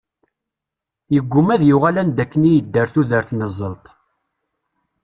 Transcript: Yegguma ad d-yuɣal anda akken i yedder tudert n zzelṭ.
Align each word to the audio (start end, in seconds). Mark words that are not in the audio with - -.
Yegguma 1.13 1.51
ad 1.53 1.59
d-yuɣal 1.61 1.97
anda 2.01 2.21
akken 2.23 2.47
i 2.49 2.51
yedder 2.53 2.87
tudert 2.93 3.29
n 3.33 3.41
zzelṭ. 3.49 3.85